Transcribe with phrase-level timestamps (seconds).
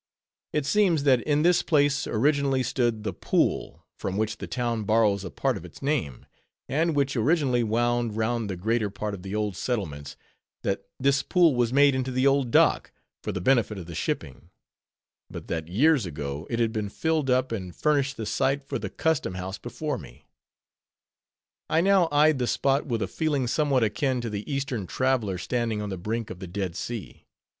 [0.51, 5.23] It seems that in this place originally stood the "pool," from which the town borrows
[5.23, 6.25] a part of its name,
[6.67, 10.15] and which originally wound round the greater part of the old settlements;
[10.63, 12.91] that this pool was made into the "Old Dock,"
[13.21, 14.49] for the benefit of the shipping;
[15.29, 18.89] but that, years ago, it had been filled up, and furnished the site for the
[18.89, 20.25] Custom house before me.
[21.69, 25.79] I now eyed the spot with a feeling somewhat akin to the Eastern traveler standing
[25.79, 27.27] on the brink of the Dead Sea.